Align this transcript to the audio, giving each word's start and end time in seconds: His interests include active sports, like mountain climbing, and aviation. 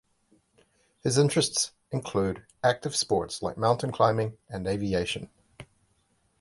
His 1.03 1.19
interests 1.19 1.73
include 1.91 2.43
active 2.63 2.95
sports, 2.95 3.43
like 3.43 3.55
mountain 3.55 3.91
climbing, 3.91 4.35
and 4.49 4.65
aviation. 4.67 5.29